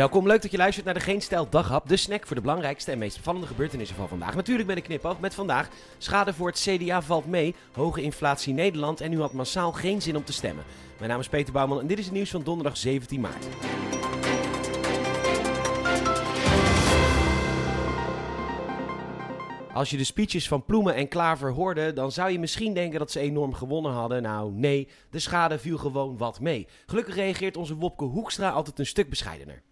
Welkom, 0.00 0.26
leuk 0.26 0.42
dat 0.42 0.50
je 0.50 0.56
luistert 0.56 0.84
naar 0.84 0.94
de 0.94 1.00
Geen 1.00 1.22
Stijl 1.22 1.48
Daghap, 1.48 1.88
de 1.88 1.96
snack 1.96 2.26
voor 2.26 2.36
de 2.36 2.42
belangrijkste 2.42 2.90
en 2.90 2.98
meest 2.98 3.16
opvallende 3.16 3.46
gebeurtenissen 3.46 3.96
van 3.96 4.08
vandaag. 4.08 4.34
Natuurlijk 4.34 4.68
ben 4.68 4.76
ik 4.76 4.82
knip 4.82 5.16
met 5.20 5.34
vandaag. 5.34 5.68
Schade 5.98 6.32
voor 6.34 6.48
het 6.48 6.60
CDA 6.60 7.02
valt 7.02 7.26
mee, 7.26 7.54
hoge 7.72 8.02
inflatie 8.02 8.54
Nederland 8.54 9.00
en 9.00 9.12
u 9.12 9.20
had 9.20 9.32
massaal 9.32 9.72
geen 9.72 10.02
zin 10.02 10.16
om 10.16 10.24
te 10.24 10.32
stemmen. 10.32 10.64
Mijn 10.98 11.10
naam 11.10 11.20
is 11.20 11.28
Peter 11.28 11.52
Bouwman 11.52 11.80
en 11.80 11.86
dit 11.86 11.98
is 11.98 12.04
het 12.04 12.14
nieuws 12.14 12.30
van 12.30 12.42
donderdag 12.42 12.76
17 12.76 13.20
maart. 13.20 13.46
Als 19.72 19.90
je 19.90 19.96
de 19.96 20.04
speeches 20.04 20.48
van 20.48 20.64
Ploemen 20.64 20.94
en 20.94 21.08
Klaver 21.08 21.52
hoorde, 21.52 21.92
dan 21.92 22.12
zou 22.12 22.30
je 22.30 22.38
misschien 22.38 22.74
denken 22.74 22.98
dat 22.98 23.10
ze 23.10 23.20
enorm 23.20 23.54
gewonnen 23.54 23.92
hadden. 23.92 24.22
Nou, 24.22 24.52
nee, 24.52 24.88
de 25.10 25.18
schade 25.18 25.58
viel 25.58 25.78
gewoon 25.78 26.16
wat 26.16 26.40
mee. 26.40 26.66
Gelukkig 26.86 27.14
reageert 27.14 27.56
onze 27.56 27.76
Wopke 27.76 28.04
Hoekstra 28.04 28.50
altijd 28.50 28.78
een 28.78 28.86
stuk 28.86 29.08
bescheidener. 29.08 29.62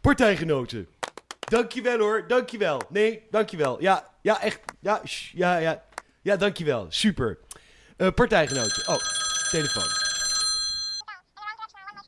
Partijgenoten, 0.00 0.88
dankjewel 1.40 1.98
hoor, 1.98 2.28
dankjewel. 2.28 2.80
Nee, 2.88 3.26
dankjewel. 3.30 3.80
Ja, 3.80 4.04
ja, 4.22 4.40
echt. 4.40 4.60
Ja, 4.80 5.02
ja, 5.32 5.56
ja. 5.56 5.82
Ja, 6.22 6.36
dankjewel. 6.36 6.86
Super. 6.88 7.38
Eh, 7.96 8.08
partijgenoten. 8.14 8.88
Oh, 8.88 8.98
telefoon. 9.50 9.88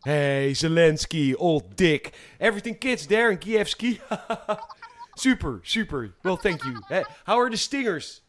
Hey, 0.00 0.54
Zelensky, 0.54 1.34
old 1.34 1.76
dick. 1.76 2.10
Everything 2.38 2.78
kids 2.78 3.06
there 3.06 3.30
in 3.30 3.38
Kievski. 3.38 4.00
super, 5.14 5.60
super. 5.62 6.14
Well, 6.22 6.36
thank 6.36 6.64
you. 6.64 6.82
Hey, 6.88 7.04
how 7.24 7.38
are 7.38 7.50
the 7.50 7.56
stingers? 7.56 8.22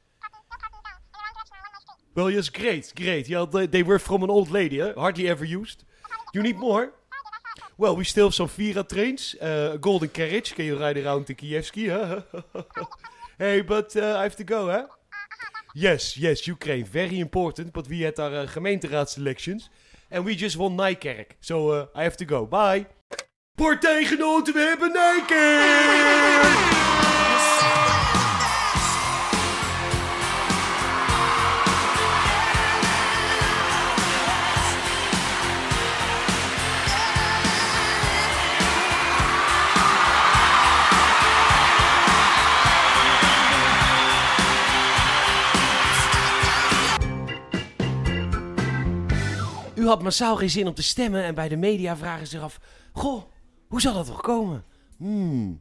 Well, 2.15 2.29
yes, 2.29 2.49
great, 2.49 2.91
great. 2.95 3.27
Yeah, 3.27 3.45
they 3.45 3.83
were 3.83 3.99
from 3.99 4.23
an 4.23 4.29
old 4.29 4.51
lady, 4.51 4.79
huh? 4.79 4.93
hardly 4.95 5.27
ever 5.27 5.45
used. 5.45 5.83
You 6.33 6.43
need 6.43 6.57
more? 6.57 6.93
Well, 7.77 7.95
we 7.95 8.03
still 8.03 8.27
have 8.27 8.35
some 8.35 8.47
Vira 8.47 8.83
trains, 8.83 9.35
uh, 9.41 9.77
golden 9.77 10.09
carriage. 10.09 10.53
Can 10.55 10.65
you 10.65 10.77
ride 10.79 10.97
around 10.97 11.25
to 11.27 11.33
Kievski? 11.33 11.89
Huh? 11.89 12.21
hey, 13.39 13.61
but 13.61 13.95
uh, 13.95 14.17
I 14.19 14.23
have 14.23 14.35
to 14.35 14.43
go, 14.43 14.69
huh? 14.69 14.87
Yes, 15.73 16.15
yes, 16.17 16.45
Ukraine, 16.45 16.85
very 16.85 17.19
important. 17.19 17.73
But 17.73 17.87
we 17.87 18.01
had 18.01 18.19
our 18.19 18.35
uh, 18.35 18.45
gemeenteraadsselections. 18.45 19.69
And 20.11 20.23
we 20.25 20.35
just 20.35 20.57
won 20.57 20.77
Nijkerk. 20.77 21.31
So 21.41 21.69
uh, 21.69 21.85
I 21.95 22.03
have 22.03 22.17
to 22.17 22.25
go. 22.25 22.45
Bye. 22.45 22.85
Partijgenoten, 23.55 24.53
we 24.53 24.59
hebben 24.59 24.91
Nijkerk! 24.91 26.02
U 49.83 49.87
had 49.87 50.03
massaal 50.03 50.35
geen 50.35 50.49
zin 50.49 50.67
om 50.67 50.73
te 50.73 50.83
stemmen 50.83 51.23
en 51.23 51.35
bij 51.35 51.49
de 51.49 51.55
media 51.55 51.97
vragen 51.97 52.27
zich 52.27 52.41
af... 52.41 52.59
Goh, 52.93 53.23
hoe 53.67 53.81
zal 53.81 53.93
dat 53.93 54.05
toch 54.05 54.21
komen? 54.21 54.63
Hmm, 54.97 55.57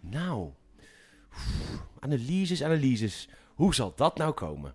nou... 0.00 0.50
Analyses, 1.98 2.62
analyses. 2.62 3.28
Hoe 3.54 3.74
zal 3.74 3.92
dat 3.96 4.16
nou 4.16 4.32
komen? 4.32 4.74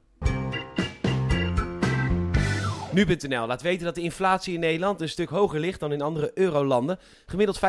Nu.nl 2.95 3.47
laat 3.47 3.61
weten 3.61 3.85
dat 3.85 3.95
de 3.95 4.01
inflatie 4.01 4.53
in 4.53 4.59
Nederland 4.59 5.01
een 5.01 5.09
stuk 5.09 5.29
hoger 5.29 5.59
ligt 5.59 5.79
dan 5.79 5.91
in 5.91 6.01
andere 6.01 6.31
eurolanden. 6.33 6.99
Gemiddeld 7.25 7.59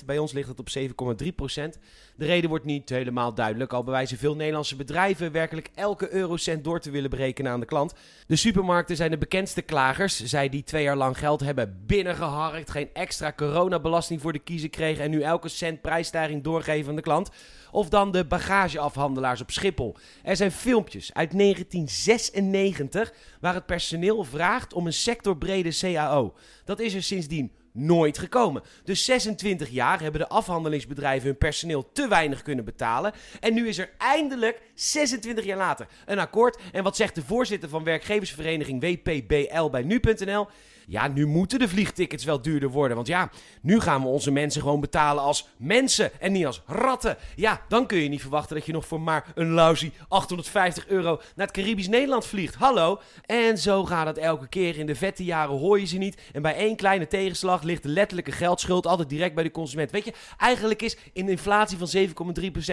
5,9%, 0.00 0.04
bij 0.06 0.18
ons 0.18 0.32
ligt 0.32 0.48
het 0.48 0.58
op 0.58 0.68
7,3%. 0.78 1.80
De 2.16 2.24
reden 2.24 2.50
wordt 2.50 2.64
niet 2.64 2.88
helemaal 2.88 3.34
duidelijk, 3.34 3.72
al 3.72 3.84
bewijzen 3.84 4.18
veel 4.18 4.36
Nederlandse 4.36 4.76
bedrijven 4.76 5.32
werkelijk 5.32 5.70
elke 5.74 6.12
eurocent 6.12 6.64
door 6.64 6.80
te 6.80 6.90
willen 6.90 7.10
berekenen 7.10 7.52
aan 7.52 7.60
de 7.60 7.66
klant. 7.66 7.94
De 8.26 8.36
supermarkten 8.36 8.96
zijn 8.96 9.10
de 9.10 9.18
bekendste 9.18 9.62
klagers. 9.62 10.24
Zij 10.24 10.48
die 10.48 10.64
twee 10.64 10.82
jaar 10.82 10.96
lang 10.96 11.18
geld 11.18 11.40
hebben 11.40 11.82
binnengeharkt, 11.86 12.70
geen 12.70 12.90
extra 12.92 13.32
coronabelasting 13.32 14.20
voor 14.20 14.32
de 14.32 14.38
kiezer 14.38 14.70
kregen 14.70 15.04
en 15.04 15.10
nu 15.10 15.22
elke 15.22 15.48
cent 15.48 15.80
prijsstijging 15.80 16.42
doorgeven 16.42 16.90
aan 16.90 16.96
de 16.96 17.02
klant. 17.02 17.30
Of 17.70 17.88
dan 17.88 18.10
de 18.10 18.24
bagageafhandelaars 18.24 19.40
op 19.40 19.50
Schiphol. 19.50 19.96
Er 20.22 20.36
zijn 20.36 20.52
filmpjes 20.52 21.14
uit 21.14 21.38
1996 21.38 23.12
waar 23.40 23.54
het 23.54 23.66
personeel 23.66 24.18
vraagt 24.24 24.72
om 24.72 24.86
een 24.86 24.92
sectorbrede 24.92 25.78
CAO. 25.78 26.34
Dat 26.64 26.80
is 26.80 26.94
er 26.94 27.02
sindsdien 27.02 27.52
nooit 27.72 28.18
gekomen. 28.18 28.62
Dus 28.84 29.04
26 29.04 29.68
jaar 29.68 30.00
hebben 30.00 30.20
de 30.20 30.28
afhandelingsbedrijven 30.28 31.28
hun 31.28 31.38
personeel 31.38 31.92
te 31.92 32.08
weinig 32.08 32.42
kunnen 32.42 32.64
betalen. 32.64 33.12
En 33.40 33.54
nu 33.54 33.68
is 33.68 33.78
er 33.78 33.90
eindelijk, 33.98 34.62
26 34.74 35.44
jaar 35.44 35.56
later, 35.56 35.86
een 36.06 36.18
akkoord. 36.18 36.60
En 36.72 36.82
wat 36.82 36.96
zegt 36.96 37.14
de 37.14 37.22
voorzitter 37.22 37.68
van 37.68 37.84
werkgeversvereniging 37.84 38.80
WPBL 38.80 39.68
bij 39.70 39.82
nu.nl? 39.82 40.48
Ja, 40.90 41.08
nu 41.08 41.26
moeten 41.26 41.58
de 41.58 41.68
vliegtickets 41.68 42.24
wel 42.24 42.42
duurder 42.42 42.70
worden. 42.70 42.96
Want 42.96 43.08
ja, 43.08 43.30
nu 43.62 43.80
gaan 43.80 44.02
we 44.02 44.08
onze 44.08 44.30
mensen 44.30 44.62
gewoon 44.62 44.80
betalen 44.80 45.22
als 45.22 45.48
mensen 45.56 46.20
en 46.20 46.32
niet 46.32 46.46
als 46.46 46.62
ratten. 46.66 47.16
Ja, 47.36 47.60
dan 47.68 47.86
kun 47.86 47.98
je 47.98 48.08
niet 48.08 48.20
verwachten 48.20 48.56
dat 48.56 48.66
je 48.66 48.72
nog 48.72 48.86
voor 48.86 49.00
maar 49.00 49.26
een 49.34 49.50
lousy 49.50 49.92
850 50.08 50.88
euro 50.88 51.20
naar 51.36 51.46
het 51.46 51.56
Caribisch 51.56 51.88
Nederland 51.88 52.26
vliegt. 52.26 52.54
Hallo? 52.54 53.00
En 53.26 53.58
zo 53.58 53.84
gaat 53.84 54.06
het 54.06 54.18
elke 54.18 54.48
keer. 54.48 54.78
In 54.78 54.86
de 54.86 54.94
vette 54.94 55.24
jaren 55.24 55.58
hoor 55.58 55.80
je 55.80 55.86
ze 55.86 55.98
niet. 55.98 56.20
En 56.32 56.42
bij 56.42 56.54
één 56.54 56.76
kleine 56.76 57.06
tegenslag 57.06 57.62
ligt 57.62 57.82
de 57.82 57.88
letterlijke 57.88 58.32
geldschuld 58.32 58.86
altijd 58.86 59.08
direct 59.08 59.34
bij 59.34 59.44
de 59.44 59.50
consument. 59.50 59.90
Weet 59.90 60.04
je, 60.04 60.12
eigenlijk 60.38 60.82
is 60.82 60.96
een 61.14 61.28
inflatie 61.28 61.78
van 61.78 61.88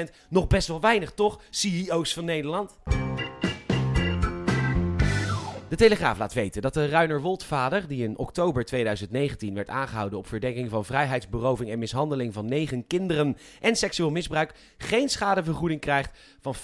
7,3% 0.05 0.11
nog 0.29 0.47
best 0.47 0.67
wel 0.67 0.81
weinig, 0.81 1.11
toch? 1.11 1.39
CEO's 1.49 2.13
van 2.13 2.25
Nederland. 2.25 2.77
De 5.69 5.75
Telegraaf 5.75 6.17
laat 6.17 6.33
weten 6.33 6.61
dat 6.61 6.73
de 6.73 6.87
Ruiner 6.87 7.21
Woldvader, 7.21 7.87
die 7.87 8.03
in 8.03 8.17
oktober 8.17 8.65
2019 8.65 9.53
werd 9.53 9.69
aangehouden 9.69 10.19
op 10.19 10.27
verdenking 10.27 10.69
van 10.69 10.85
vrijheidsberoving 10.85 11.71
en 11.71 11.79
mishandeling 11.79 12.33
van 12.33 12.45
negen 12.45 12.87
kinderen 12.87 13.37
en 13.61 13.75
seksueel 13.75 14.11
misbruik, 14.11 14.53
geen 14.77 15.09
schadevergoeding 15.09 15.81
krijgt 15.81 16.19
van 16.41 16.55
50.400 16.55 16.61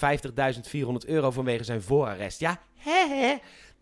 euro 1.06 1.30
vanwege 1.30 1.64
zijn 1.64 1.82
voorarrest. 1.82 2.40
Ja, 2.40 2.60
hè 2.76 3.06
hè. 3.08 3.36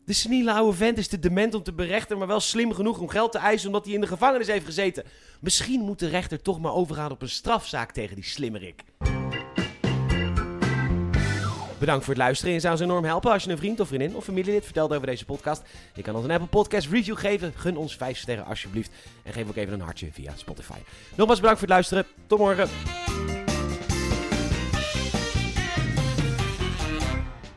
De 0.05 0.13
seniele 0.13 0.53
oude 0.53 0.77
vent 0.77 0.99
is 0.99 1.09
te 1.09 1.19
dement 1.19 1.55
om 1.55 1.63
te 1.63 1.73
berechten, 1.73 2.19
maar 2.19 2.27
wel 2.27 2.41
slim 2.41 2.73
genoeg 2.73 2.99
om 2.99 3.09
geld 3.09 3.33
te 3.33 3.39
eisen 3.39 3.67
omdat 3.67 3.85
hij 3.85 3.95
in 3.95 4.01
de 4.01 4.07
gevangenis 4.07 4.47
heeft 4.47 4.65
gezeten. 4.65 5.05
Misschien 5.41 5.81
moet 5.81 5.99
de 5.99 6.09
rechter 6.09 6.43
toch 6.43 6.61
maar 6.61 6.75
overgaan 6.75 7.11
op 7.11 7.23
een 7.23 7.29
strafzaak 7.29 7.93
tegen 7.93 8.15
die 8.15 8.25
slimmerik. 8.25 8.83
Bedankt 11.83 12.05
voor 12.05 12.15
het 12.15 12.23
luisteren. 12.23 12.55
Je 12.55 12.61
zou 12.61 12.73
ons 12.73 12.83
enorm 12.83 13.05
helpen 13.05 13.33
als 13.33 13.45
je 13.45 13.51
een 13.51 13.59
vriend 13.59 13.81
of 13.81 13.89
vriendin 13.89 14.17
of 14.17 14.25
familielid 14.25 14.65
vertelt 14.65 14.95
over 14.95 15.07
deze 15.07 15.25
podcast. 15.25 15.63
Je 15.95 16.03
kan 16.03 16.15
ons 16.15 16.25
een 16.25 16.31
Apple 16.31 16.47
Podcast 16.47 16.89
review 16.89 17.19
geven. 17.19 17.53
Gun 17.57 17.77
ons 17.77 17.97
5 17.97 18.19
sterren 18.19 18.45
alsjeblieft. 18.45 18.91
En 19.23 19.33
geef 19.33 19.49
ook 19.49 19.57
even 19.57 19.73
een 19.73 19.81
hartje 19.81 20.09
via 20.13 20.33
Spotify. 20.37 20.79
Nogmaals 21.15 21.41
bedankt 21.41 21.59
voor 21.59 21.69
het 21.69 21.77
luisteren. 21.77 22.07
Tot 22.27 22.39
morgen. 22.39 22.69